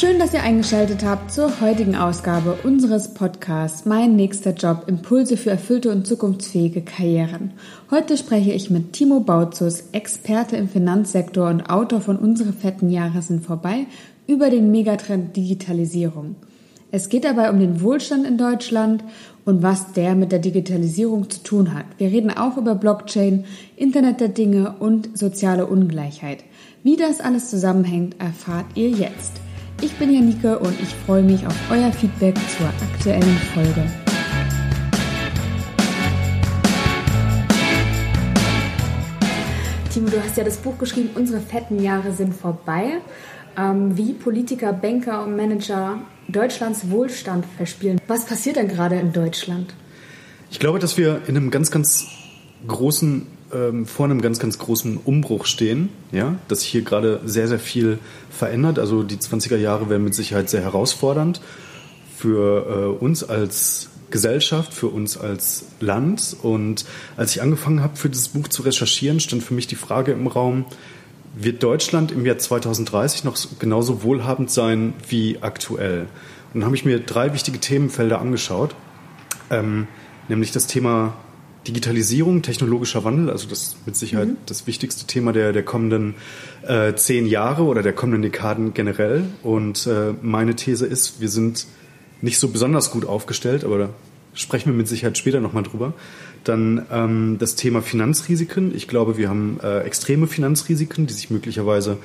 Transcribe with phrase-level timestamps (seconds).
[0.00, 5.50] Schön, dass ihr eingeschaltet habt zur heutigen Ausgabe unseres Podcasts Mein nächster Job Impulse für
[5.50, 7.52] erfüllte und zukunftsfähige Karrieren.
[7.90, 13.20] Heute spreche ich mit Timo Bautzus, Experte im Finanzsektor und Autor von Unsere fetten Jahre
[13.20, 13.84] sind vorbei,
[14.26, 16.36] über den Megatrend Digitalisierung.
[16.90, 19.04] Es geht dabei um den Wohlstand in Deutschland
[19.44, 21.84] und was der mit der Digitalisierung zu tun hat.
[21.98, 23.44] Wir reden auch über Blockchain,
[23.76, 26.42] Internet der Dinge und soziale Ungleichheit.
[26.82, 29.42] Wie das alles zusammenhängt, erfahrt ihr jetzt.
[29.82, 33.86] Ich bin Janike und ich freue mich auf euer Feedback zur aktuellen Folge.
[39.90, 43.00] Timo, du hast ja das Buch geschrieben, Unsere fetten Jahre sind vorbei.
[43.56, 47.98] Ähm, wie Politiker, Banker und Manager Deutschlands Wohlstand verspielen.
[48.06, 49.74] Was passiert denn gerade in Deutschland?
[50.50, 52.06] Ich glaube, dass wir in einem ganz, ganz
[52.66, 57.48] großen, ähm, vor einem ganz, ganz großen Umbruch stehen, ja, dass sich hier gerade sehr,
[57.48, 57.98] sehr viel
[58.30, 58.78] verändert.
[58.78, 61.40] Also die 20er Jahre werden mit Sicherheit sehr herausfordernd
[62.16, 66.36] für äh, uns als Gesellschaft, für uns als Land.
[66.42, 66.84] Und
[67.16, 70.26] als ich angefangen habe, für dieses Buch zu recherchieren, stand für mich die Frage im
[70.26, 70.64] Raum,
[71.34, 76.08] wird Deutschland im Jahr 2030 noch genauso wohlhabend sein wie aktuell?
[76.52, 78.74] Und dann habe ich mir drei wichtige Themenfelder angeschaut,
[79.50, 79.86] ähm,
[80.28, 81.14] nämlich das Thema
[81.66, 84.36] Digitalisierung, technologischer Wandel, also das mit Sicherheit mhm.
[84.46, 86.14] das wichtigste Thema der, der kommenden
[86.62, 89.24] äh, zehn Jahre oder der kommenden Dekaden generell.
[89.42, 91.66] Und äh, meine These ist, wir sind
[92.22, 93.88] nicht so besonders gut aufgestellt, aber da
[94.34, 95.92] sprechen wir mit Sicherheit später nochmal drüber.
[96.44, 98.74] Dann ähm, das Thema Finanzrisiken.
[98.74, 101.98] Ich glaube, wir haben äh, extreme Finanzrisiken, die sich möglicherweise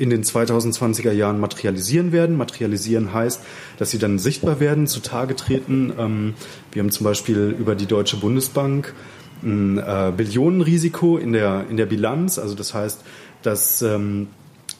[0.00, 2.36] in den 2020er Jahren materialisieren werden.
[2.38, 3.42] Materialisieren heißt,
[3.78, 5.92] dass sie dann sichtbar werden, zutage treten.
[5.98, 6.34] Ähm,
[6.72, 8.94] wir haben zum Beispiel über die Deutsche Bundesbank
[9.42, 12.38] ein äh, Billionenrisiko in der, in der Bilanz.
[12.38, 13.02] Also das heißt,
[13.42, 14.28] dass ähm,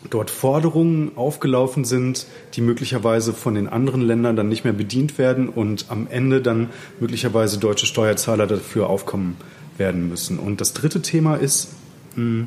[0.09, 5.51] dort Forderungen aufgelaufen sind, die möglicherweise von den anderen Ländern dann nicht mehr bedient werden
[5.51, 9.37] und am Ende dann möglicherweise deutsche Steuerzahler dafür aufkommen
[9.77, 10.39] werden müssen.
[10.39, 11.75] Und das dritte Thema ist
[12.17, 12.47] mh,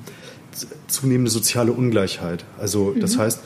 [0.87, 2.45] zunehmende soziale Ungleichheit.
[2.59, 3.19] Also das mhm.
[3.21, 3.39] heißt,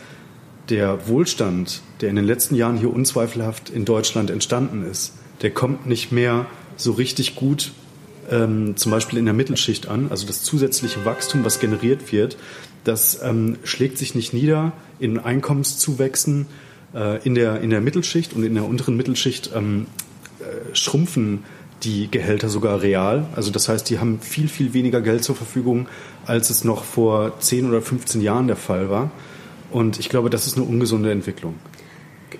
[0.69, 5.85] der Wohlstand, der in den letzten Jahren hier unzweifelhaft in Deutschland entstanden ist, der kommt
[5.85, 6.45] nicht mehr
[6.75, 7.71] so richtig gut
[8.29, 10.07] ähm, zum Beispiel in der Mittelschicht an.
[10.09, 12.37] Also das zusätzliche Wachstum, was generiert wird,
[12.83, 16.47] das ähm, schlägt sich nicht nieder in Einkommenszuwächsen
[16.93, 19.87] äh, in, der, in der Mittelschicht und in der unteren Mittelschicht ähm,
[20.39, 21.43] äh, schrumpfen
[21.83, 23.25] die Gehälter sogar real.
[23.35, 25.87] Also das heißt, die haben viel, viel weniger Geld zur Verfügung,
[26.25, 29.11] als es noch vor 10 oder 15 Jahren der Fall war.
[29.71, 31.55] Und ich glaube, das ist eine ungesunde Entwicklung.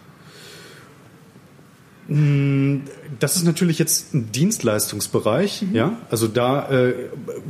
[2.09, 2.81] Hm,
[3.19, 5.75] das ist natürlich jetzt ein Dienstleistungsbereich, mhm.
[5.75, 5.97] ja.
[6.09, 6.93] Also da äh,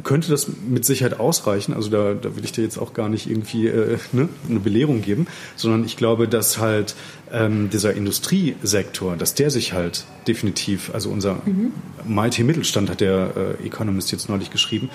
[0.04, 1.74] könnte das mit Sicherheit ausreichen.
[1.74, 5.02] Also da, da will ich dir jetzt auch gar nicht irgendwie äh, ne, eine Belehrung
[5.02, 6.96] geben, sondern ich glaube, dass halt
[7.32, 11.72] ähm, dieser Industriesektor, dass der sich halt definitiv, also unser mhm.
[12.06, 14.90] Mighty Mittelstand hat der äh, Economist jetzt neulich geschrieben,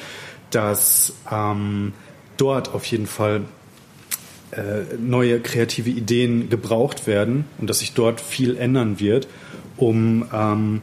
[0.51, 1.95] dass ähm,
[2.37, 3.43] dort auf jeden Fall
[4.51, 9.27] äh, neue kreative Ideen gebraucht werden und dass sich dort viel ändern wird,
[9.77, 10.83] um ähm,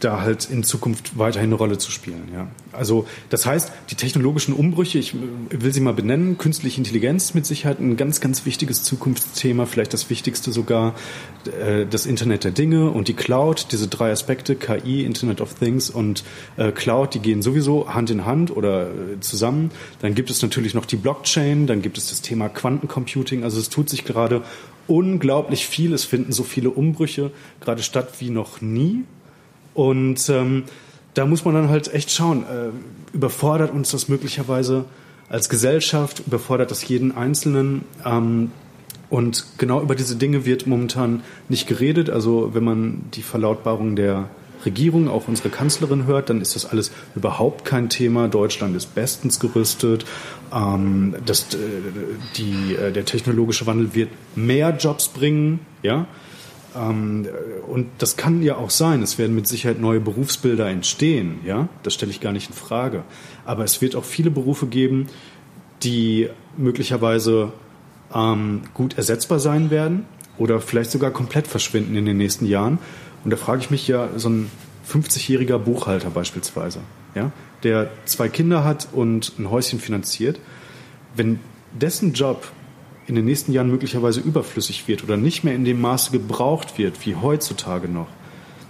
[0.00, 2.28] da halt in Zukunft weiterhin eine Rolle zu spielen.
[2.32, 2.48] Ja.
[2.72, 5.14] Also das heißt, die technologischen Umbrüche, ich
[5.50, 10.10] will sie mal benennen, künstliche Intelligenz mit Sicherheit ein ganz, ganz wichtiges Zukunftsthema, vielleicht das
[10.10, 10.94] wichtigste sogar,
[11.60, 15.88] äh, das Internet der Dinge und die Cloud, diese drei Aspekte, KI, Internet of Things
[15.88, 16.24] und
[16.56, 19.70] äh, Cloud, die gehen sowieso Hand in Hand oder äh, zusammen.
[20.02, 23.70] Dann gibt es natürlich noch die Blockchain, dann gibt es das Thema Quantencomputing, also es
[23.70, 24.42] tut sich gerade
[24.86, 29.04] unglaublich viel, es finden so viele Umbrüche gerade statt wie noch nie
[29.76, 30.64] und ähm,
[31.12, 34.86] da muss man dann halt echt schauen, äh, überfordert uns das möglicherweise
[35.28, 37.84] als Gesellschaft, überfordert das jeden Einzelnen.
[38.02, 38.52] Ähm,
[39.10, 42.08] und genau über diese Dinge wird momentan nicht geredet.
[42.08, 44.30] Also wenn man die Verlautbarung der
[44.64, 48.28] Regierung, auch unsere Kanzlerin hört, dann ist das alles überhaupt kein Thema.
[48.28, 50.06] Deutschland ist bestens gerüstet.
[50.54, 51.58] Ähm, das, äh,
[52.38, 55.60] die, äh, der technologische Wandel wird mehr Jobs bringen.
[55.82, 56.06] Ja,
[56.76, 59.02] und das kann ja auch sein.
[59.02, 61.40] Es werden mit Sicherheit neue Berufsbilder entstehen.
[61.44, 63.04] Ja, das stelle ich gar nicht in Frage.
[63.44, 65.06] Aber es wird auch viele Berufe geben,
[65.82, 67.52] die möglicherweise
[68.14, 70.04] ähm, gut ersetzbar sein werden
[70.38, 72.78] oder vielleicht sogar komplett verschwinden in den nächsten Jahren.
[73.24, 74.50] Und da frage ich mich ja, so ein
[74.90, 76.80] 50-jähriger Buchhalter beispielsweise,
[77.14, 77.32] ja,
[77.62, 80.38] der zwei Kinder hat und ein Häuschen finanziert,
[81.16, 81.40] wenn
[81.72, 82.48] dessen Job
[83.06, 87.06] in den nächsten Jahren möglicherweise überflüssig wird oder nicht mehr in dem Maße gebraucht wird
[87.06, 88.08] wie heutzutage noch,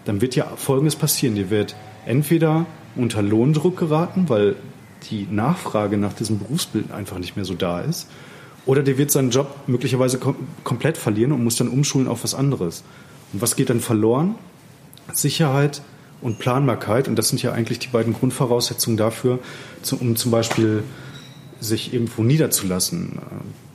[0.04, 1.34] dann wird ja Folgendes passieren.
[1.34, 1.74] Dir wird
[2.04, 4.56] entweder unter Lohndruck geraten, weil
[5.10, 8.08] die Nachfrage nach diesem Berufsbild einfach nicht mehr so da ist,
[8.66, 10.34] oder der wird seinen Job möglicherweise kom
[10.64, 12.82] komplett verlieren und muss dann umschulen auf was anderes.
[13.32, 14.34] Und was geht dann verloren?
[15.12, 15.82] Sicherheit
[16.20, 17.06] und Planbarkeit.
[17.06, 19.38] Und das sind ja eigentlich die beiden Grundvoraussetzungen dafür,
[20.00, 20.82] um zum Beispiel
[21.60, 23.20] sich irgendwo niederzulassen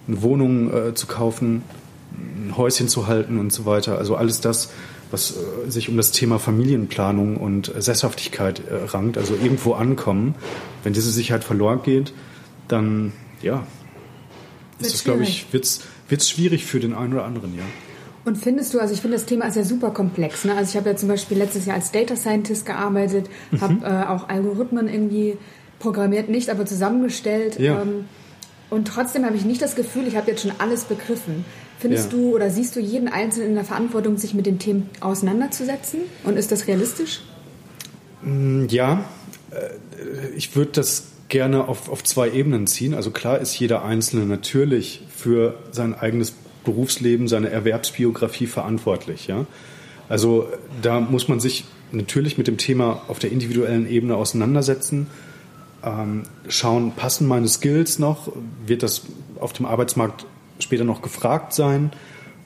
[0.07, 1.63] eine Wohnung äh, zu kaufen,
[2.11, 3.97] ein Häuschen zu halten und so weiter.
[3.97, 4.69] Also alles das,
[5.11, 10.35] was äh, sich um das Thema Familienplanung und Sesshaftigkeit äh, rankt, also irgendwo ankommen.
[10.83, 12.13] Wenn diese Sicherheit verloren geht,
[12.67, 13.65] dann ja,
[14.79, 17.63] ist das, glaube ich, wird es schwierig für den einen oder anderen, ja.
[18.23, 20.45] Und findest du, also ich finde, das Thema ist ja super komplex.
[20.45, 20.55] Ne?
[20.55, 23.61] Also ich habe ja zum Beispiel letztes Jahr als Data Scientist gearbeitet, mhm.
[23.61, 25.37] habe äh, auch Algorithmen irgendwie
[25.79, 27.59] programmiert, nicht, aber zusammengestellt.
[27.59, 27.81] Ja.
[27.81, 28.05] Ähm,
[28.71, 31.43] und trotzdem habe ich nicht das Gefühl, ich habe jetzt schon alles begriffen.
[31.77, 32.17] Findest ja.
[32.17, 35.99] du oder siehst du jeden Einzelnen in der Verantwortung, sich mit den Themen auseinanderzusetzen?
[36.23, 37.21] Und ist das realistisch?
[38.23, 39.03] Mm, ja,
[39.51, 42.93] äh, ich würde das gerne auf, auf zwei Ebenen ziehen.
[42.93, 46.33] Also klar ist jeder Einzelne natürlich für sein eigenes
[46.63, 49.27] Berufsleben, seine Erwerbsbiografie verantwortlich.
[49.27, 49.45] Ja?
[50.07, 50.47] Also
[50.81, 55.07] da muss man sich natürlich mit dem Thema auf der individuellen Ebene auseinandersetzen
[55.83, 58.31] ähm, schauen, passen meine Skills noch,
[58.65, 59.03] wird das
[59.39, 60.25] auf dem Arbeitsmarkt
[60.59, 61.91] später noch gefragt sein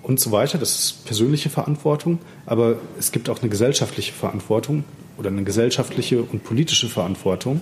[0.03, 0.57] und so weiter.
[0.57, 4.83] Das ist persönliche Verantwortung, aber es gibt auch eine gesellschaftliche Verantwortung
[5.17, 7.61] oder eine gesellschaftliche und politische Verantwortung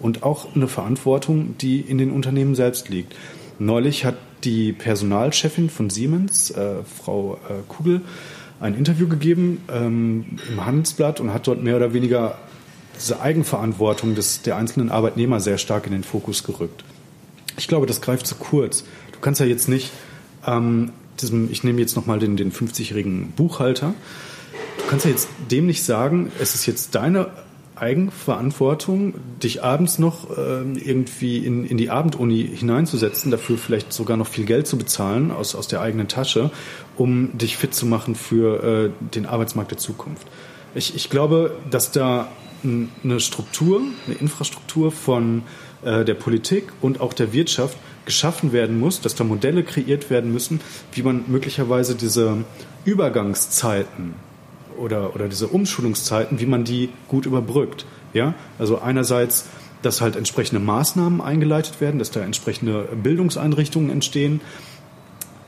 [0.00, 3.14] und auch eine Verantwortung, die in den Unternehmen selbst liegt.
[3.58, 8.02] Neulich hat die Personalchefin von Siemens, äh, Frau äh, Kugel,
[8.60, 12.38] ein Interview gegeben ähm, im Handelsblatt und hat dort mehr oder weniger
[12.98, 16.84] diese Eigenverantwortung des, der einzelnen Arbeitnehmer sehr stark in den Fokus gerückt.
[17.56, 18.84] Ich glaube, das greift zu kurz.
[19.12, 19.90] Du kannst ja jetzt nicht
[20.46, 23.94] ähm, diesem, ich nehme jetzt nochmal den, den 50-jährigen Buchhalter,
[24.78, 27.30] du kannst ja jetzt dem nicht sagen, es ist jetzt deine
[27.76, 34.28] Eigenverantwortung, dich abends noch äh, irgendwie in, in die Abenduni hineinzusetzen, dafür vielleicht sogar noch
[34.28, 36.50] viel Geld zu bezahlen aus, aus der eigenen Tasche,
[36.96, 40.26] um dich fit zu machen für äh, den Arbeitsmarkt der Zukunft.
[40.76, 42.28] Ich, ich glaube, dass da
[42.64, 45.42] eine Struktur, eine Infrastruktur von
[45.84, 50.32] äh, der Politik und auch der Wirtschaft geschaffen werden muss, dass da Modelle kreiert werden
[50.32, 50.60] müssen,
[50.92, 52.44] wie man möglicherweise diese
[52.84, 54.14] Übergangszeiten
[54.78, 57.86] oder, oder diese Umschulungszeiten, wie man die gut überbrückt.
[58.12, 58.34] Ja?
[58.58, 59.46] Also einerseits,
[59.82, 64.40] dass halt entsprechende Maßnahmen eingeleitet werden, dass da entsprechende Bildungseinrichtungen entstehen,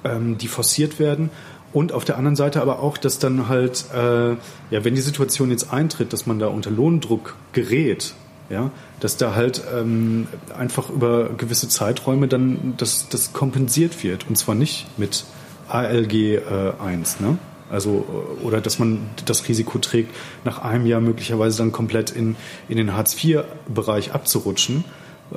[0.05, 1.31] ähm, die forciert werden
[1.77, 4.37] und auf der anderen Seite aber auch, dass dann halt, äh, ja,
[4.71, 8.15] wenn die Situation jetzt eintritt, dass man da unter Lohndruck gerät,
[8.49, 14.27] ja, dass da halt ähm, einfach über gewisse Zeiträume dann das, das kompensiert wird.
[14.27, 15.27] Und zwar nicht mit
[15.69, 17.37] ALG äh, 1, ne?
[17.69, 18.07] Also,
[18.43, 20.15] oder dass man das Risiko trägt,
[20.45, 22.37] nach einem Jahr möglicherweise dann komplett in,
[22.71, 24.85] in den Hartz-IV-Bereich abzurutschen.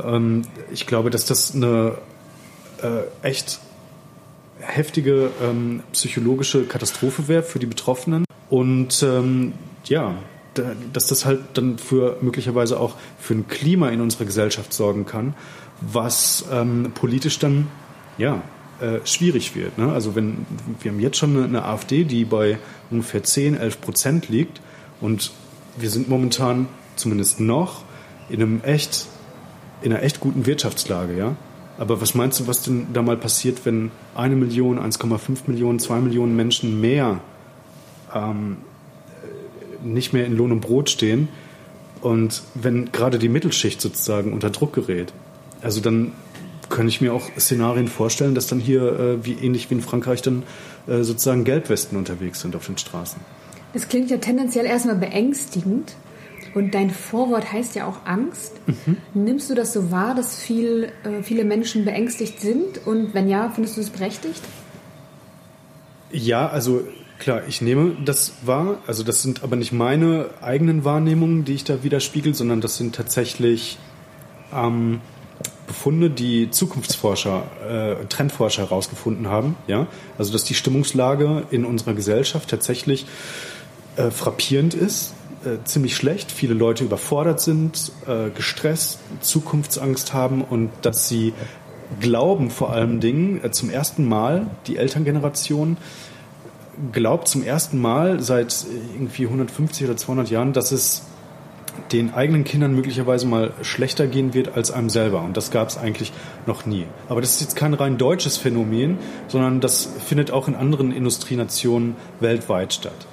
[0.01, 1.97] Ähm, ich glaube, dass das eine
[2.81, 3.59] äh, echt
[4.69, 8.25] heftige ähm, psychologische Katastrophe wäre für die Betroffenen.
[8.49, 9.53] Und ähm,
[9.85, 10.15] ja,
[10.53, 15.05] da, dass das halt dann für möglicherweise auch für ein Klima in unserer Gesellschaft sorgen
[15.05, 15.33] kann,
[15.81, 17.67] was ähm, politisch dann
[18.17, 18.41] ja
[18.81, 19.77] äh, schwierig wird.
[19.77, 19.91] Ne?
[19.91, 20.45] Also wenn
[20.81, 22.57] wir haben jetzt schon eine, eine AfD, die bei
[22.89, 24.61] ungefähr 10, 11 Prozent liegt
[25.01, 25.31] und
[25.77, 27.83] wir sind momentan zumindest noch
[28.29, 29.07] in einem echt
[29.81, 31.35] in einer echt guten Wirtschaftslage, ja.
[31.79, 36.01] Aber was meinst du, was denn da mal passiert, wenn eine Million, 1,5 Millionen, zwei
[36.01, 37.21] Millionen Menschen mehr
[38.13, 38.57] ähm,
[39.81, 41.29] nicht mehr in Lohn und Brot stehen
[42.01, 45.13] und wenn gerade die Mittelschicht sozusagen unter Druck gerät?
[45.61, 46.11] Also dann
[46.67, 50.21] könnte ich mir auch Szenarien vorstellen, dass dann hier äh, wie ähnlich wie in Frankreich
[50.21, 50.43] dann
[50.85, 53.21] äh, sozusagen Gelbwesten unterwegs sind auf den Straßen.
[53.71, 55.95] Das klingt ja tendenziell erstmal beängstigend.
[56.53, 58.53] Und dein Vorwort heißt ja auch Angst.
[58.67, 58.97] Mhm.
[59.13, 62.85] Nimmst du das so wahr, dass viel, äh, viele Menschen beängstigt sind?
[62.85, 64.41] Und wenn ja, findest du es berechtigt?
[66.11, 66.81] Ja, also
[67.19, 68.79] klar, ich nehme das wahr.
[68.87, 72.95] Also das sind aber nicht meine eigenen Wahrnehmungen, die ich da widerspiegel, sondern das sind
[72.95, 73.77] tatsächlich
[74.53, 75.01] ähm,
[75.67, 79.55] Befunde, die Zukunftsforscher, äh, Trendforscher herausgefunden haben.
[79.67, 79.87] Ja?
[80.17, 83.05] Also dass die Stimmungslage in unserer Gesellschaft tatsächlich
[83.95, 85.13] äh, frappierend ist
[85.45, 91.33] äh, ziemlich schlecht, viele Leute überfordert sind, äh, gestresst, Zukunftsangst haben und dass sie
[91.99, 95.77] glauben vor allen Dingen äh, zum ersten Mal, die Elterngeneration
[96.91, 101.03] glaubt zum ersten Mal seit irgendwie 150 oder 200 Jahren, dass es
[101.91, 105.21] den eigenen Kindern möglicherweise mal schlechter gehen wird als einem selber.
[105.21, 106.11] Und das gab es eigentlich
[106.45, 106.85] noch nie.
[107.07, 111.95] Aber das ist jetzt kein rein deutsches Phänomen, sondern das findet auch in anderen Industrienationen
[112.19, 113.07] weltweit statt.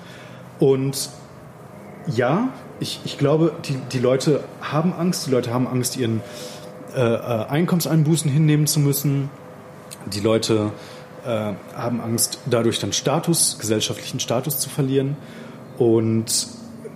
[0.58, 1.10] Und
[2.06, 2.48] ja,
[2.80, 5.26] ich, ich glaube, die, die Leute haben Angst.
[5.26, 6.20] Die Leute haben Angst, ihren
[6.94, 9.30] äh, äh, Einkommenseinbußen hinnehmen zu müssen.
[10.06, 10.72] Die Leute
[11.24, 15.16] äh, haben Angst, dadurch dann Status, gesellschaftlichen Status zu verlieren.
[15.78, 16.48] Und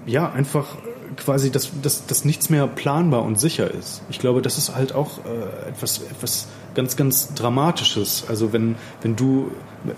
[0.07, 0.77] ja, einfach
[1.17, 4.03] quasi, dass, dass, dass nichts mehr planbar und sicher ist.
[4.11, 8.25] Ich glaube, das ist halt auch äh, etwas, etwas ganz, ganz Dramatisches.
[8.29, 9.51] Also wenn, wenn du,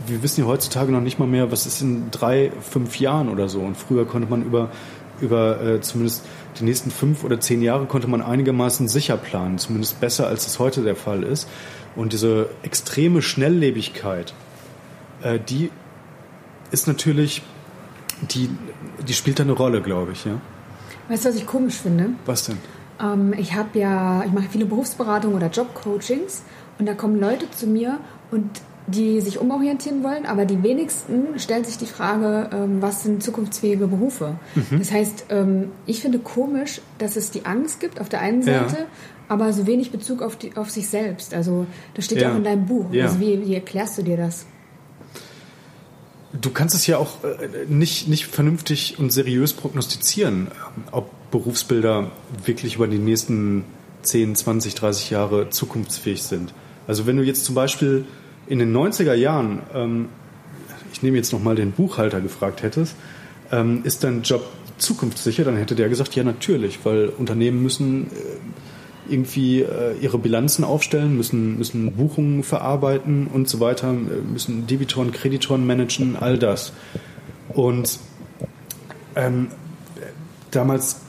[0.07, 3.49] wir wissen ja heutzutage noch nicht mal mehr, was ist in drei, fünf Jahren oder
[3.49, 3.61] so.
[3.61, 4.71] Und früher konnte man über
[5.23, 6.25] über äh, zumindest
[6.59, 10.59] die nächsten fünf oder zehn Jahre konnte man einigermaßen sicher planen, zumindest besser als es
[10.59, 11.49] heute der Fall ist.
[11.97, 14.35] Und diese extreme Schnelllebigkeit,
[15.23, 15.71] äh, die
[16.71, 17.43] ist natürlich,
[18.31, 18.51] die,
[19.07, 20.25] die spielt da eine Rolle, glaube ich.
[20.25, 20.41] Ja?
[21.09, 22.11] Weißt du, was ich komisch finde?
[22.27, 22.59] Was denn?
[23.01, 26.43] Ähm, ich habe ja, ich mache viele Berufsberatungen oder Jobcoachings
[26.79, 27.99] und da kommen Leute zu mir
[28.31, 28.49] und
[28.87, 33.87] die sich umorientieren wollen, aber die wenigsten stellen sich die Frage, ähm, was sind zukunftsfähige
[33.87, 34.37] Berufe?
[34.55, 34.79] Mhm.
[34.79, 38.77] Das heißt, ähm, ich finde komisch, dass es die Angst gibt auf der einen Seite,
[38.77, 38.87] ja.
[39.29, 41.33] aber so wenig Bezug auf, die, auf sich selbst.
[41.33, 42.87] Also das steht ja, ja auch in deinem Buch.
[42.93, 43.07] Ja.
[43.07, 44.47] Also wie, wie erklärst du dir das?
[46.33, 50.49] Du kannst es ja auch äh, nicht, nicht vernünftig und seriös prognostizieren,
[50.91, 52.11] ob Berufsbilder
[52.45, 53.65] wirklich über die nächsten
[54.03, 56.53] 10, 20, 30 Jahre zukunftsfähig sind.
[56.89, 58.07] Also wenn du jetzt zum Beispiel
[58.47, 60.09] in den 90er Jahren, ähm,
[60.93, 62.97] ich nehme jetzt nochmal den Buchhalter gefragt hättest,
[63.51, 64.45] ähm, ist dein Job
[64.79, 70.65] zukunftssicher, dann hätte der gesagt, ja natürlich, weil Unternehmen müssen äh, irgendwie äh, ihre Bilanzen
[70.65, 76.73] aufstellen, müssen, müssen Buchungen verarbeiten und so weiter, äh, müssen Debitoren, Kreditoren managen, all das.
[77.49, 77.99] Und
[79.15, 79.49] ähm,
[80.51, 81.01] damals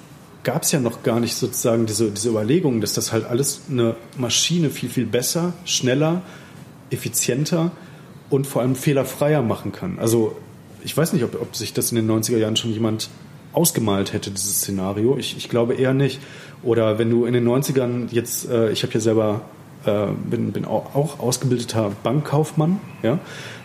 [0.44, 3.96] gab es ja noch gar nicht sozusagen diese, diese Überlegung, dass das halt alles eine
[4.18, 6.22] Maschine viel, viel besser, schneller
[6.90, 7.72] effizienter
[8.30, 10.00] und vor allem fehlerfreier machen kann.
[10.00, 10.36] Also
[10.84, 13.10] ich weiß nicht, ob, ob sich das in den 90er Jahren schon jemand
[13.54, 15.18] ausgemalt hätte, dieses Szenario.
[15.18, 16.20] Ich, ich glaube eher nicht.
[16.63, 19.42] Oder wenn du in den 90ern jetzt, äh, ich habe ja selber,
[19.86, 23.20] äh, bin, bin auch, ausgebildeter Bankkaufmann ja,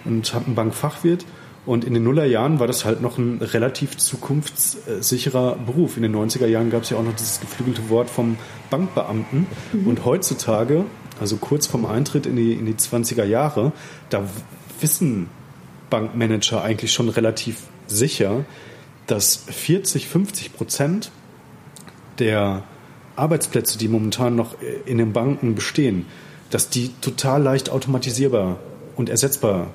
[0.05, 1.25] und habe einen Bankfachwirt.
[1.67, 5.97] Und in den Nullerjahren war das halt noch ein relativ zukunftssicherer Beruf.
[5.97, 8.39] In den 90er Jahren gab es ja auch noch dieses geflügelte Wort vom
[8.71, 9.47] Bankbeamten.
[9.73, 9.87] Mhm.
[9.87, 10.87] Und heutzutage
[11.21, 13.73] also kurz vorm Eintritt in die, in die 20er Jahre,
[14.11, 14.29] da
[14.81, 15.29] wissen
[15.91, 18.45] Bankmanager eigentlich schon relativ sicher,
[19.07, 21.11] dass 40, 50 Prozent
[22.19, 22.63] der
[23.17, 26.07] Arbeitsplätze, die momentan noch in den Banken bestehen,
[26.51, 28.59] dass die total leicht automatisierbar
[28.97, 29.69] und ersetzbar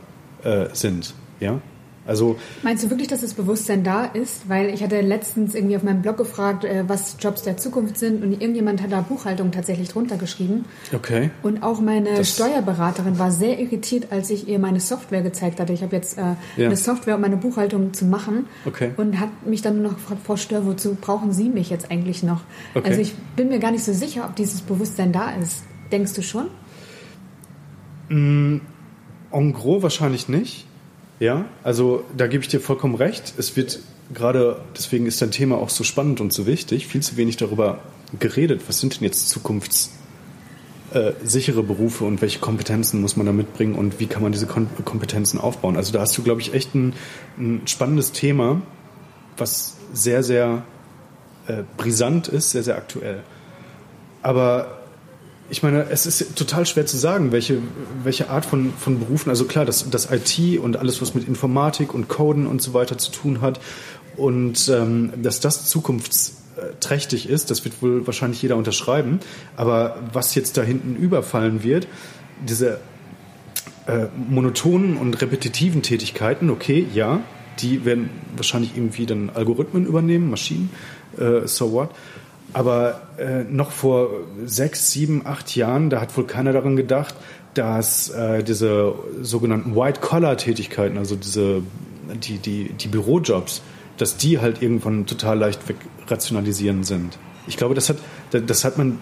[0.43, 1.13] äh, sind.
[1.39, 1.59] Ja?
[2.05, 4.49] Also Meinst du wirklich, dass das Bewusstsein da ist?
[4.49, 8.23] Weil ich hatte letztens irgendwie auf meinem Blog gefragt, äh, was Jobs der Zukunft sind
[8.23, 10.65] und irgendjemand hat da Buchhaltung tatsächlich drunter geschrieben.
[10.93, 11.31] Okay.
[11.43, 15.71] Und auch meine das Steuerberaterin war sehr irritiert, als ich ihr meine Software gezeigt hatte.
[15.71, 16.67] Ich habe jetzt äh, ja.
[16.67, 18.47] eine Software, um meine Buchhaltung zu machen.
[18.65, 18.91] Okay.
[18.97, 22.21] Und hat mich dann nur noch gefragt, Frau Stör, wozu brauchen Sie mich jetzt eigentlich
[22.23, 22.41] noch?
[22.75, 22.89] Okay.
[22.89, 25.63] Also ich bin mir gar nicht so sicher, ob dieses Bewusstsein da ist.
[25.91, 26.47] Denkst du schon?
[28.09, 28.61] Mm,
[29.31, 30.67] en gros wahrscheinlich nicht.
[31.19, 33.33] Ja, also da gebe ich dir vollkommen recht.
[33.37, 33.79] Es wird
[34.13, 37.79] gerade, deswegen ist dein Thema auch so spannend und so wichtig, viel zu wenig darüber
[38.19, 38.61] geredet.
[38.67, 40.03] Was sind denn jetzt Zukunftsberufe?
[40.93, 44.67] äh, Berufe und welche Kompetenzen muss man da mitbringen und wie kann man diese Kom
[44.85, 45.77] Kompetenzen aufbauen.
[45.77, 46.93] Also da hast du, glaube ich, echt ein,
[47.37, 48.61] ein spannendes Thema,
[49.37, 50.63] was sehr, sehr
[51.47, 53.23] äh, brisant ist, sehr, sehr aktuell.
[54.21, 54.82] Aber
[55.49, 57.59] ich meine, es ist total schwer zu sagen, welche,
[58.03, 61.93] welche Art von, von Berufen, also klar, das, das IT und alles, was mit Informatik
[61.93, 63.59] und Coden und so weiter zu tun hat
[64.15, 69.19] und ähm, dass das zukunftsträchtig ist, das wird wohl wahrscheinlich jeder unterschreiben.
[69.55, 71.87] Aber was jetzt da hinten überfallen wird,
[72.47, 72.79] diese
[73.87, 77.21] äh, monotonen und repetitiven Tätigkeiten, okay, ja,
[77.59, 80.69] die werden wahrscheinlich irgendwie dann Algorithmen übernehmen, Maschinen,
[81.17, 81.89] äh, so what.
[82.53, 84.09] Aber äh, noch vor
[84.45, 87.15] sechs, sieben, acht Jahren, da hat wohl keiner daran gedacht,
[87.53, 91.63] dass äh, diese sogenannten White-Collar-Tätigkeiten, also diese,
[92.13, 93.61] die, die, die Bürojobs,
[93.97, 97.17] dass die halt irgendwann total leicht wegrationalisieren sind.
[97.45, 97.97] Ich glaube, das hat,
[98.31, 98.99] das hat man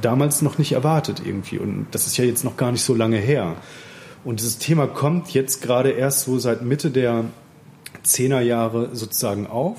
[0.00, 1.58] damals noch nicht erwartet irgendwie.
[1.58, 3.56] Und das ist ja jetzt noch gar nicht so lange her.
[4.24, 7.24] Und dieses Thema kommt jetzt gerade erst so seit Mitte der
[8.02, 9.78] Zehnerjahre sozusagen auf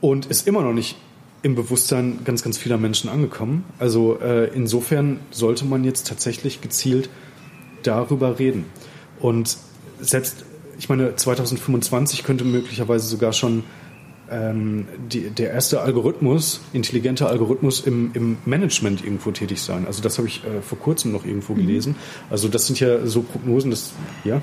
[0.00, 0.96] und ist immer noch nicht
[1.44, 3.64] im Bewusstsein ganz, ganz vieler Menschen angekommen.
[3.78, 7.10] Also äh, insofern sollte man jetzt tatsächlich gezielt
[7.82, 8.64] darüber reden.
[9.20, 9.58] Und
[10.00, 10.46] selbst,
[10.78, 13.62] ich meine, 2025 könnte möglicherweise sogar schon
[14.30, 19.86] ähm, die, der erste Algorithmus, intelligenter Algorithmus im, im Management irgendwo tätig sein.
[19.86, 21.58] Also das habe ich äh, vor kurzem noch irgendwo mhm.
[21.58, 21.96] gelesen.
[22.30, 23.92] Also das sind ja so Prognosen, dass,
[24.24, 24.40] ja,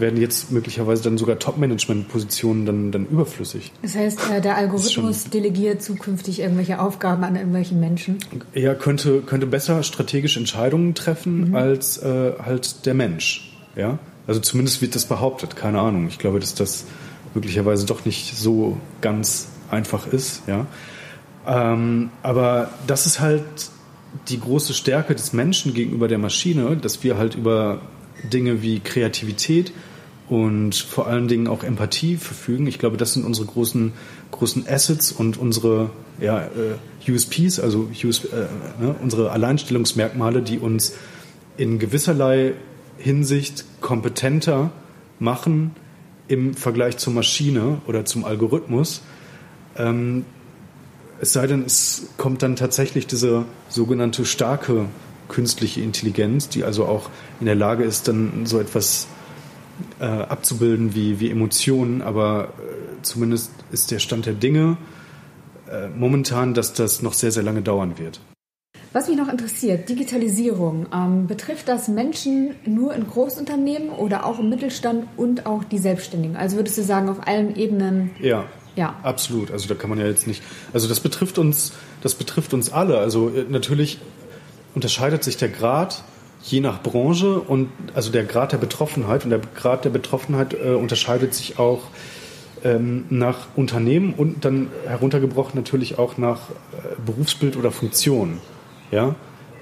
[0.00, 3.72] werden jetzt möglicherweise dann sogar Top-Management-Positionen dann, dann überflüssig.
[3.82, 8.18] Das heißt, äh, der Algorithmus delegiert zukünftig irgendwelche Aufgaben an irgendwelche Menschen?
[8.52, 11.54] Er könnte, könnte besser strategische Entscheidungen treffen mhm.
[11.54, 13.52] als äh, halt der Mensch.
[13.76, 13.98] Ja?
[14.26, 16.08] Also zumindest wird das behauptet, keine Ahnung.
[16.08, 16.84] Ich glaube, dass das
[17.34, 20.42] möglicherweise doch nicht so ganz einfach ist.
[20.46, 20.66] Ja?
[21.46, 23.44] Ähm, aber das ist halt
[24.28, 27.80] die große Stärke des Menschen gegenüber der Maschine, dass wir halt über
[28.24, 29.72] Dinge wie Kreativität,
[30.30, 32.68] und vor allen Dingen auch Empathie verfügen.
[32.68, 33.92] Ich glaube, das sind unsere großen,
[34.30, 35.90] großen Assets und unsere
[36.20, 38.46] ja, äh, USPs, also US, äh,
[38.80, 40.94] ne, unsere Alleinstellungsmerkmale, die uns
[41.56, 42.52] in gewisserlei
[42.96, 44.70] Hinsicht kompetenter
[45.18, 45.72] machen
[46.28, 49.02] im Vergleich zur Maschine oder zum Algorithmus.
[49.76, 50.24] Ähm,
[51.20, 54.86] es sei denn, es kommt dann tatsächlich diese sogenannte starke
[55.26, 59.08] künstliche Intelligenz, die also auch in der Lage ist, dann so etwas
[60.00, 64.76] äh, abzubilden wie, wie Emotionen, aber äh, zumindest ist der Stand der Dinge
[65.70, 68.20] äh, momentan, dass das noch sehr, sehr lange dauern wird.
[68.92, 70.86] Was mich noch interessiert, Digitalisierung.
[70.92, 76.36] Ähm, betrifft das Menschen nur in Großunternehmen oder auch im Mittelstand und auch die Selbstständigen?
[76.36, 78.10] Also würdest du sagen, auf allen Ebenen?
[78.20, 78.46] Ja.
[78.74, 78.96] Ja.
[79.02, 79.50] Absolut.
[79.50, 80.42] Also da kann man ja jetzt nicht.
[80.72, 82.98] Also das betrifft uns, das betrifft uns alle.
[82.98, 83.98] Also äh, natürlich
[84.74, 86.02] unterscheidet sich der Grad
[86.42, 90.70] je nach Branche und also der Grad der Betroffenheit und der Grad der Betroffenheit äh,
[90.70, 91.82] unterscheidet sich auch
[92.64, 96.54] ähm, nach Unternehmen und dann heruntergebrochen natürlich auch nach äh,
[97.04, 98.38] Berufsbild oder Funktion.
[98.90, 99.14] Ja,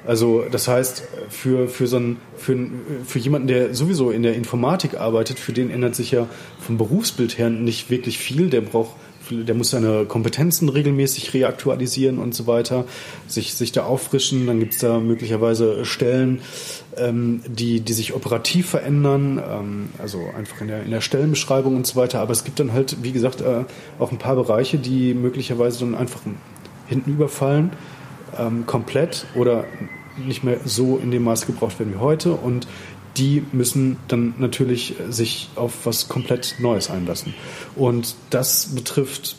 [0.06, 2.56] also das heißt, für, für, so einen, für,
[3.04, 6.26] für jemanden, der sowieso in der Informatik arbeitet, für den ändert sich ja
[6.60, 8.48] vom Berufsbild her nicht wirklich viel.
[8.48, 8.92] Der braucht
[9.30, 12.84] der muss seine Kompetenzen regelmäßig reaktualisieren und so weiter,
[13.26, 14.46] sich, sich da auffrischen.
[14.46, 16.40] Dann gibt es da möglicherweise Stellen,
[16.96, 21.86] ähm, die, die sich operativ verändern, ähm, also einfach in der, in der Stellenbeschreibung und
[21.86, 22.20] so weiter.
[22.20, 23.64] Aber es gibt dann halt, wie gesagt, äh,
[23.98, 26.20] auch ein paar Bereiche, die möglicherweise dann einfach
[26.86, 27.72] hinten überfallen,
[28.38, 29.64] ähm, komplett oder
[30.26, 32.32] nicht mehr so in dem Maß gebraucht werden wie heute.
[32.32, 32.66] Und
[33.18, 37.34] die müssen dann natürlich sich auf was komplett Neues einlassen.
[37.76, 39.36] Und das betrifft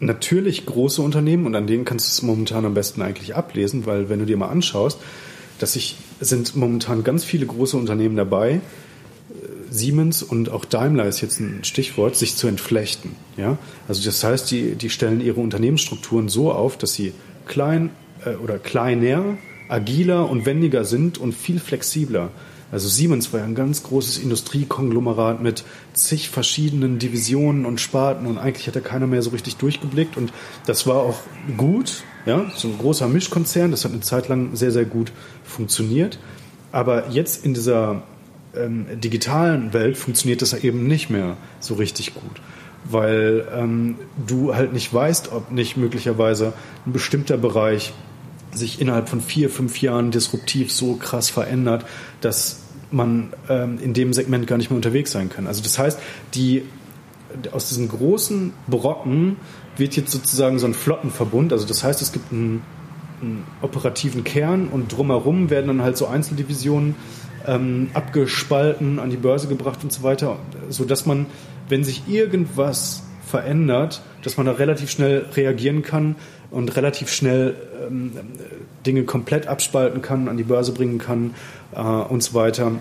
[0.00, 4.08] natürlich große Unternehmen und an denen kannst du es momentan am besten eigentlich ablesen, weil
[4.08, 4.98] wenn du dir mal anschaust,
[5.58, 8.60] dass sich sind momentan ganz viele große Unternehmen dabei,
[9.70, 13.12] Siemens und auch Daimler ist jetzt ein Stichwort, sich zu entflechten.
[13.36, 13.58] Ja?
[13.88, 17.12] Also das heißt, die, die stellen ihre Unternehmensstrukturen so auf, dass sie
[17.46, 17.90] klein
[18.24, 19.36] äh, oder kleiner
[19.68, 22.30] agiler und wendiger sind und viel flexibler.
[22.72, 28.38] Also Siemens war ja ein ganz großes Industriekonglomerat mit zig verschiedenen Divisionen und Sparten und
[28.38, 30.32] eigentlich hat da keiner mehr so richtig durchgeblickt und
[30.66, 31.20] das war auch
[31.56, 35.12] gut, ja, so ein großer Mischkonzern, das hat eine Zeit lang sehr, sehr gut
[35.44, 36.18] funktioniert.
[36.72, 38.02] Aber jetzt in dieser
[38.56, 42.40] ähm, digitalen Welt funktioniert das eben nicht mehr so richtig gut
[42.90, 46.52] weil ähm, du halt nicht weißt, ob nicht möglicherweise
[46.86, 47.92] ein bestimmter Bereich
[48.56, 51.84] sich innerhalb von vier, fünf Jahren disruptiv so krass verändert,
[52.20, 55.46] dass man ähm, in dem Segment gar nicht mehr unterwegs sein kann.
[55.46, 55.98] Also das heißt,
[56.34, 56.62] die
[57.52, 59.36] aus diesen großen Brocken
[59.76, 61.52] wird jetzt sozusagen so ein Flottenverbund.
[61.52, 62.62] Also das heißt, es gibt ein
[63.20, 66.94] einen operativen Kern und drumherum werden dann halt so Einzeldivisionen
[67.46, 70.38] ähm, abgespalten, an die Börse gebracht und so weiter,
[70.68, 71.26] sodass man,
[71.68, 76.16] wenn sich irgendwas verändert, dass man da relativ schnell reagieren kann
[76.50, 77.54] und relativ schnell
[77.86, 78.12] ähm,
[78.86, 81.34] Dinge komplett abspalten kann, an die Börse bringen kann
[81.74, 82.72] äh, und so weiter,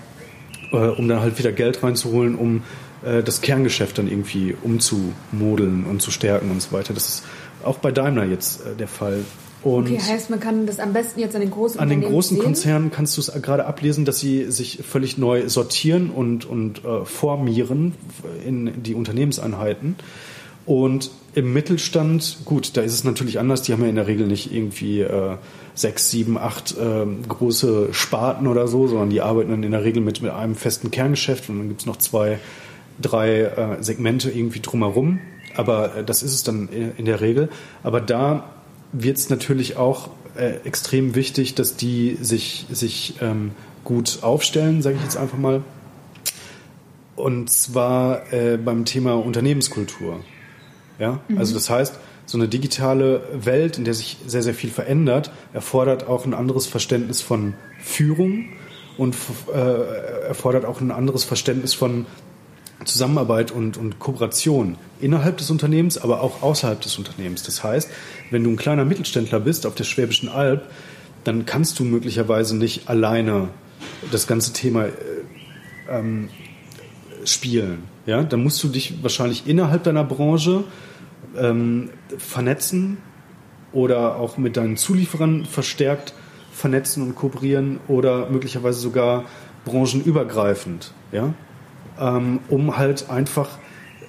[0.71, 2.63] äh, um dann halt wieder Geld reinzuholen, um
[3.05, 6.93] äh, das Kerngeschäft dann irgendwie umzumodeln und zu stärken und so weiter.
[6.93, 7.23] Das ist
[7.63, 9.23] auch bei Daimler jetzt äh, der Fall.
[9.63, 12.37] Und okay, heißt, man kann das am besten jetzt an den großen An den großen
[12.37, 12.43] sehen?
[12.43, 17.03] Konzernen kannst du es gerade ablesen, dass sie sich völlig neu sortieren und, und äh,
[17.03, 17.95] formieren
[18.45, 19.95] in die Unternehmenseinheiten.
[20.67, 23.61] Und im Mittelstand, gut, da ist es natürlich anders.
[23.61, 25.35] Die haben ja in der Regel nicht irgendwie äh,
[25.73, 30.01] sechs, sieben, acht äh, große Sparten oder so, sondern die arbeiten dann in der Regel
[30.01, 32.39] mit, mit einem festen Kerngeschäft und dann gibt es noch zwei,
[33.01, 35.19] drei äh, Segmente irgendwie drumherum.
[35.57, 37.49] Aber äh, das ist es dann in der Regel.
[37.83, 38.49] Aber da
[38.93, 43.51] wird es natürlich auch äh, extrem wichtig, dass die sich, sich ähm,
[43.83, 45.63] gut aufstellen, sage ich jetzt einfach mal.
[47.17, 50.21] Und zwar äh, beim Thema Unternehmenskultur.
[50.99, 51.19] Ja?
[51.27, 51.37] Mhm.
[51.37, 56.07] Also das heißt, so eine digitale Welt, in der sich sehr, sehr viel verändert, erfordert
[56.07, 58.45] auch ein anderes Verständnis von Führung
[58.97, 59.15] und
[59.53, 62.05] äh, erfordert auch ein anderes Verständnis von
[62.83, 67.43] Zusammenarbeit und, und Kooperation innerhalb des Unternehmens, aber auch außerhalb des Unternehmens.
[67.43, 67.89] Das heißt,
[68.31, 70.69] wenn du ein kleiner Mittelständler bist auf der Schwäbischen Alb,
[71.23, 73.49] dann kannst du möglicherweise nicht alleine
[74.11, 74.91] das ganze Thema äh,
[75.89, 76.29] ähm,
[77.29, 77.83] spielen.
[78.05, 78.23] Ja?
[78.23, 80.63] Dann musst du dich wahrscheinlich innerhalb deiner Branche
[81.37, 82.97] ähm, vernetzen
[83.71, 86.13] oder auch mit deinen Zulieferern verstärkt
[86.51, 89.25] vernetzen und kooperieren oder möglicherweise sogar
[89.65, 90.93] branchenübergreifend.
[91.11, 91.33] Ja?
[91.99, 93.49] ähm, um halt einfach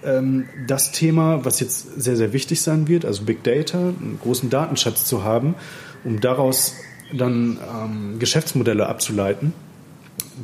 [0.04, 4.50] ähm, das Thema, was jetzt sehr, sehr wichtig sein wird, also Big Data, einen großen
[4.50, 5.54] Datenschatz zu haben,
[6.04, 6.74] um daraus
[7.12, 9.52] dann ähm, Geschäftsmodelle abzuleiten.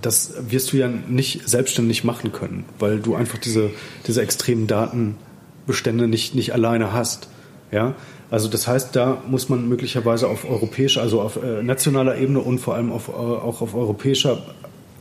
[0.00, 3.70] Das wirst du ja nicht selbstständig machen können, weil du einfach diese,
[4.07, 7.28] diese extremen Datenbestände nicht, nicht alleine hast.
[7.70, 7.94] Ja,
[8.31, 12.59] also das heißt, da muss man möglicherweise auf europäischer, also auf äh, nationaler Ebene und
[12.59, 14.42] vor allem auf, äh, auch auf europäischer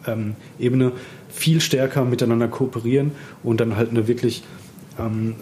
[0.07, 0.91] ähm, Ebene
[1.29, 3.11] viel stärker miteinander kooperieren
[3.43, 4.43] und dann halt eine wirklich
[4.99, 5.35] ähm,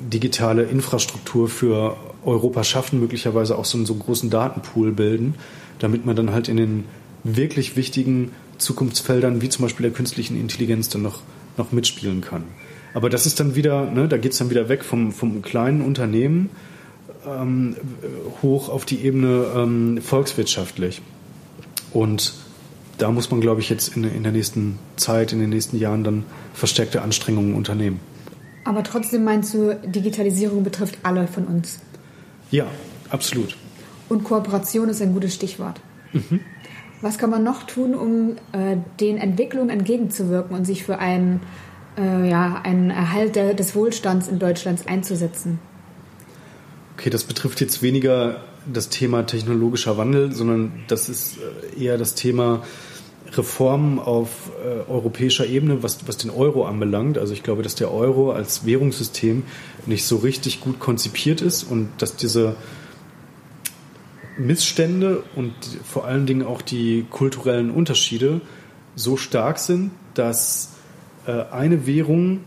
[0.00, 5.34] digitale Infrastruktur für Europa schaffen, möglicherweise auch so einen so großen Datenpool bilden,
[5.78, 6.84] damit man dann halt in den
[7.24, 11.20] wirklich wichtigen Zukunftsfeldern wie zum Beispiel der künstlichen Intelligenz dann noch,
[11.56, 12.44] noch mitspielen kann.
[12.94, 15.80] Aber das ist dann wieder, ne, da geht es dann wieder weg vom, vom kleinen
[15.80, 16.50] Unternehmen
[17.26, 17.76] ähm,
[18.42, 21.00] hoch auf die Ebene ähm, volkswirtschaftlich.
[21.92, 22.34] Und
[22.98, 26.04] da muss man, glaube ich, jetzt in, in der nächsten Zeit, in den nächsten Jahren
[26.04, 28.00] dann verstärkte Anstrengungen unternehmen.
[28.64, 31.80] Aber trotzdem meinst du, Digitalisierung betrifft alle von uns?
[32.50, 32.66] Ja,
[33.10, 33.56] absolut.
[34.08, 35.80] Und Kooperation ist ein gutes Stichwort.
[36.12, 36.40] Mhm.
[37.02, 41.40] Was kann man noch tun, um äh, den Entwicklungen entgegenzuwirken und sich für einen,
[41.98, 45.58] äh, ja, einen Erhalt des Wohlstands in Deutschland einzusetzen?
[46.96, 48.36] Okay, das betrifft jetzt weniger
[48.72, 51.38] das Thema technologischer Wandel, sondern das ist
[51.76, 52.62] äh, eher das Thema
[53.32, 57.18] Reformen auf äh, europäischer Ebene, was, was den Euro anbelangt.
[57.18, 59.42] Also ich glaube, dass der Euro als Währungssystem
[59.86, 62.54] nicht so richtig gut konzipiert ist und dass diese
[64.46, 65.52] Missstände und
[65.84, 68.40] vor allen Dingen auch die kulturellen Unterschiede
[68.94, 70.72] so stark sind, dass
[71.26, 72.40] äh, eine Währung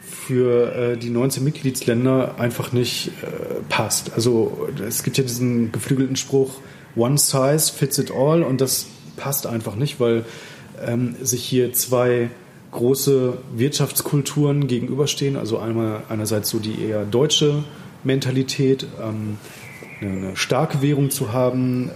[0.00, 4.12] für äh, die 19 Mitgliedsländer einfach nicht äh, passt.
[4.14, 6.60] Also es gibt ja diesen geflügelten Spruch,
[6.96, 10.24] One size fits it all und das passt einfach nicht, weil
[10.84, 12.30] ähm, sich hier zwei
[12.70, 15.36] große Wirtschaftskulturen gegenüberstehen.
[15.36, 17.64] Also einmal einerseits so die eher deutsche
[18.04, 19.38] Mentalität, ähm,
[20.04, 21.90] eine, starke Währung zu haben,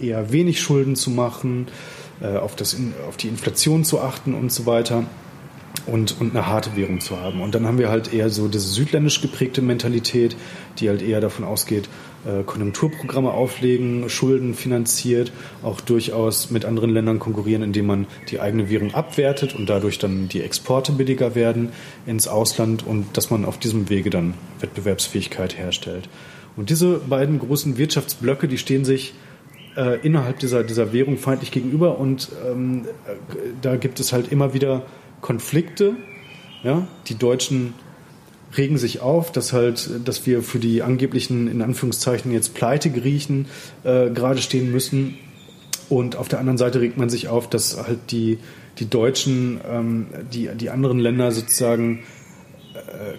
[0.00, 1.68] äh, eher wenig Schulden zu machen,
[2.20, 2.76] äh, auf, das,
[3.08, 5.04] auf die Inflation zu achten und so weiter
[5.86, 7.40] und, und eine harte Währung zu haben.
[7.40, 10.36] Und dann haben wir halt eher so diese südländisch geprägte Mentalität,
[10.78, 11.88] die halt eher davon ausgeht,
[12.26, 18.68] äh, Konjunkturprogramme auflegen, Schulden finanziert, auch durchaus mit anderen Ländern konkurrieren, indem man die eigene
[18.68, 21.70] Währung abwertet und dadurch dann die Exporte billiger werden
[22.06, 26.08] ins Ausland und dass man auf diesem Wege dann Wettbewerbsfähigkeit herstellt.
[26.56, 29.14] Und diese beiden großen Wirtschaftsblöcke, die stehen sich
[29.76, 33.12] äh, innerhalb dieser, dieser Währung feindlich gegenüber und ähm, äh,
[33.60, 34.82] da gibt es halt immer wieder
[35.20, 35.96] Konflikte.
[36.62, 36.86] Ja?
[37.08, 37.74] Die Deutschen
[38.56, 43.46] regen sich auf, dass halt, dass wir für die angeblichen, in Anführungszeichen jetzt Pleitegriechen
[43.84, 45.18] äh, gerade stehen müssen.
[45.88, 48.38] Und auf der anderen Seite regt man sich auf, dass halt die,
[48.78, 52.00] die Deutschen, ähm, die, die anderen Länder sozusagen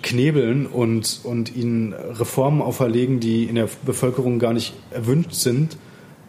[0.01, 5.77] knebeln und, und ihnen Reformen auferlegen, die in der Bevölkerung gar nicht erwünscht sind,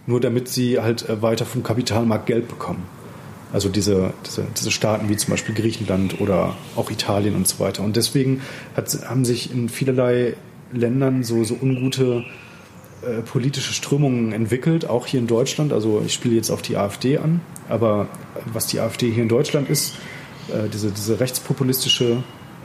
[0.06, 2.84] nur damit sie halt äh, weiter vom Kapitalmarkt Geld bekommen.
[3.52, 7.82] Also diese, diese, diese Staaten wie zum Beispiel Griechenland oder auch Italien und so weiter.
[7.82, 8.42] Und deswegen
[8.76, 10.34] hat, haben sich in vielerlei
[10.72, 12.24] Ländern so, so ungute
[13.02, 15.72] äh, politische Strömungen entwickelt, auch hier in Deutschland.
[15.72, 18.08] Also ich spiele jetzt auf die AfD an, aber
[18.52, 19.94] was die AfD hier in Deutschland ist,
[20.48, 22.22] äh, diese, diese rechtspopulistische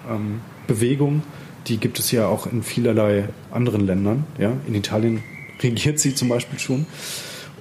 [0.10, 1.24] ähm, Bewegung,
[1.68, 4.26] die gibt es ja auch in vielerlei anderen Ländern.
[4.38, 4.54] Ja?
[4.68, 5.24] In Italien
[5.62, 6.86] regiert sie zum Beispiel schon.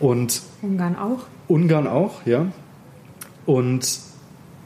[0.00, 1.20] Und Ungarn auch.
[1.48, 2.46] Ungarn auch, ja.
[3.46, 4.00] Und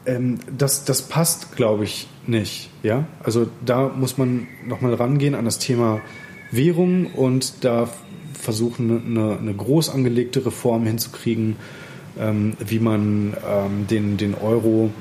[0.05, 2.69] ähm, das, das passt, glaube ich, nicht.
[2.83, 3.05] Ja?
[3.23, 6.01] Also da muss man nochmal rangehen an das Thema
[6.51, 7.89] Währung und da
[8.33, 11.57] versuchen, eine, eine groß angelegte Reform hinzukriegen,
[12.19, 14.91] ähm, wie man ähm, den, den Euro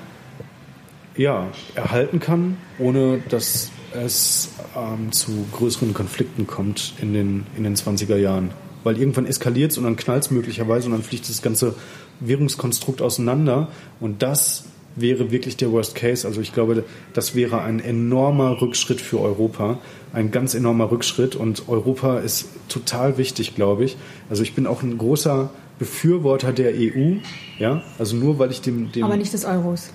[1.17, 7.77] ja, erhalten kann, ohne dass es ähm, zu größeren Konflikten kommt in den, in den
[7.77, 8.51] 20er Jahren.
[8.85, 11.75] Weil irgendwann eskaliert es und dann knallt es möglicherweise und dann fliegt das ganze
[12.21, 13.69] Währungskonstrukt auseinander.
[14.01, 16.27] Und das wäre wirklich der Worst Case.
[16.27, 19.79] Also ich glaube, das wäre ein enormer Rückschritt für Europa,
[20.13, 21.37] ein ganz enormer Rückschritt.
[21.37, 23.97] Und Europa ist total wichtig, glaube ich.
[24.31, 27.17] Also ich bin auch ein großer Befürworter der EU.
[27.59, 29.91] Ja, also nur weil ich dem, dem aber nicht des Euros.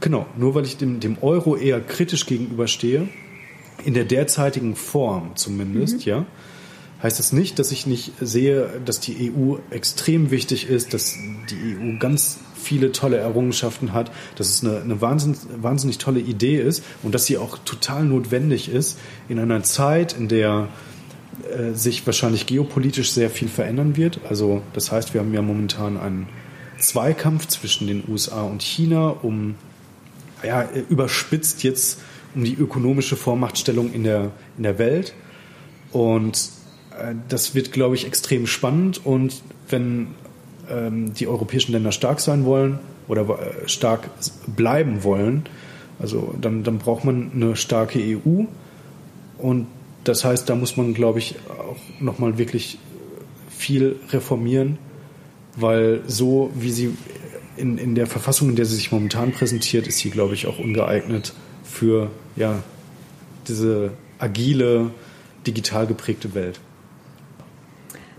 [0.00, 3.08] Genau, nur weil ich dem, dem Euro eher kritisch gegenüberstehe,
[3.84, 6.10] in der derzeitigen Form zumindest, mhm.
[6.10, 6.26] ja
[7.04, 11.16] heißt das nicht, dass ich nicht sehe, dass die EU extrem wichtig ist, dass
[11.50, 16.58] die EU ganz viele tolle Errungenschaften hat, dass es eine, eine wahnsinnig, wahnsinnig tolle Idee
[16.58, 20.68] ist und dass sie auch total notwendig ist in einer Zeit, in der
[21.54, 24.20] äh, sich wahrscheinlich geopolitisch sehr viel verändern wird.
[24.26, 26.26] Also das heißt, wir haben ja momentan einen
[26.78, 29.54] Zweikampf zwischen den USA und China um,
[30.42, 32.00] ja, überspitzt jetzt
[32.34, 35.14] um die ökonomische Vormachtstellung in der, in der Welt.
[35.92, 36.50] Und
[36.98, 40.08] äh, das wird, glaube ich, extrem spannend und wenn
[40.68, 44.10] ähm, die europäischen Länder stark sein wollen oder äh, stark
[44.46, 45.44] bleiben wollen,
[45.98, 48.44] also dann, dann braucht man eine starke EU
[49.38, 49.66] und
[50.04, 52.78] das heißt, da muss man, glaube ich, auch nochmal wirklich
[53.48, 54.78] viel reformieren,
[55.56, 56.96] weil so wie sie
[57.56, 60.58] in, in der Verfassung, in der sie sich momentan präsentiert, ist sie, glaube ich, auch
[60.58, 62.62] ungeeignet für ja,
[63.46, 64.90] diese agile,
[65.46, 66.60] digital geprägte Welt.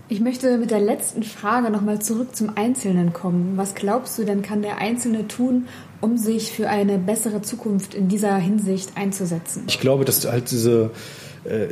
[0.08, 3.56] Ich möchte mit der letzten Frage nochmal zurück zum Einzelnen kommen.
[3.56, 5.66] Was glaubst du denn, kann der Einzelne tun,
[6.00, 9.64] um sich für eine bessere Zukunft in dieser Hinsicht einzusetzen?
[9.66, 10.92] Ich glaube, dass halt diese
[11.42, 11.66] äh,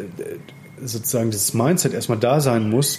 [0.83, 2.98] sozusagen dieses Mindset erstmal da sein muss,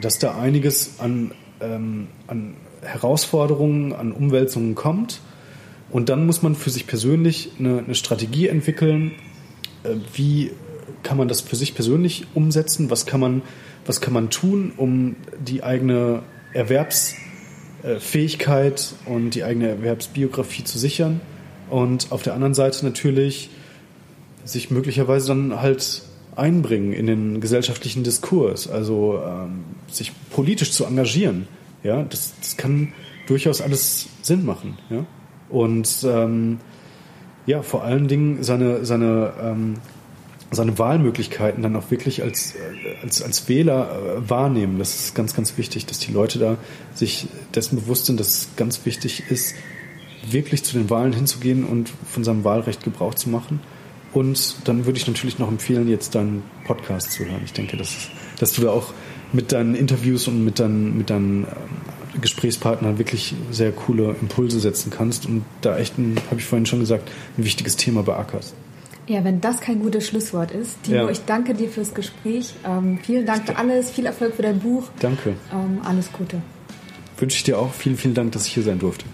[0.00, 5.20] dass da einiges an, ähm, an Herausforderungen, an Umwälzungen kommt.
[5.90, 9.12] Und dann muss man für sich persönlich eine, eine Strategie entwickeln.
[9.84, 10.52] Äh, wie
[11.02, 12.90] kann man das für sich persönlich umsetzen?
[12.90, 13.42] Was kann man
[13.86, 21.20] was kann man tun, um die eigene Erwerbsfähigkeit und die eigene Erwerbsbiografie zu sichern.
[21.70, 23.48] Und auf der anderen Seite natürlich
[24.44, 26.02] sich möglicherweise dann halt
[26.36, 31.48] einbringen in den gesellschaftlichen Diskurs, also ähm, sich politisch zu engagieren.
[31.82, 32.92] Ja, das, das kann
[33.26, 34.78] durchaus alles Sinn machen.
[34.90, 35.04] Ja?
[35.48, 36.58] Und ähm,
[37.46, 39.74] ja, vor allen Dingen seine, seine ähm,
[40.50, 42.58] seine Wahlmöglichkeiten dann auch wirklich als, äh,
[43.02, 44.78] als, als Wähler äh, wahrnehmen.
[44.78, 46.56] Das ist ganz, ganz wichtig, dass die Leute da
[46.94, 49.54] sich dessen bewusst sind, dass es ganz wichtig ist,
[50.28, 53.60] wirklich zu den Wahlen hinzugehen und von seinem Wahlrecht Gebrauch zu machen.
[54.16, 57.42] Und dann würde ich natürlich noch empfehlen, jetzt deinen Podcast zu hören.
[57.44, 58.94] Ich denke, dass, dass du da auch
[59.34, 64.88] mit deinen Interviews und mit deinen, mit deinen ähm, Gesprächspartnern wirklich sehr coole Impulse setzen
[64.88, 65.98] kannst und da echt,
[66.30, 68.54] habe ich vorhin schon gesagt, ein wichtiges Thema beackerst.
[69.06, 70.82] Ja, wenn das kein gutes Schlusswort ist.
[70.84, 71.10] Timo, ja.
[71.10, 72.54] ich danke dir fürs Gespräch.
[72.66, 73.90] Ähm, vielen Dank für alles.
[73.90, 74.84] Viel Erfolg für dein Buch.
[74.98, 75.34] Danke.
[75.52, 76.40] Ähm, alles Gute.
[77.18, 77.74] Wünsche ich dir auch.
[77.74, 79.04] Vielen, vielen Dank, dass ich hier sein durfte.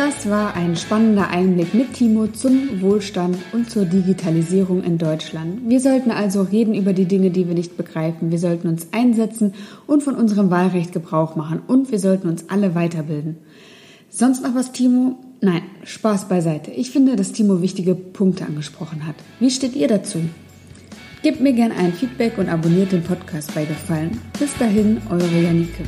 [0.00, 5.68] Das war ein spannender Einblick mit Timo zum Wohlstand und zur Digitalisierung in Deutschland.
[5.68, 8.30] Wir sollten also reden über die Dinge, die wir nicht begreifen.
[8.30, 9.52] Wir sollten uns einsetzen
[9.86, 11.60] und von unserem Wahlrecht Gebrauch machen.
[11.66, 13.36] Und wir sollten uns alle weiterbilden.
[14.08, 15.18] Sonst noch was, Timo?
[15.42, 16.70] Nein, Spaß beiseite.
[16.70, 19.16] Ich finde, dass Timo wichtige Punkte angesprochen hat.
[19.38, 20.20] Wie steht ihr dazu?
[21.22, 24.18] Gebt mir gerne ein Feedback und abonniert den Podcast bei Gefallen.
[24.38, 25.84] Bis dahin, eure Janike.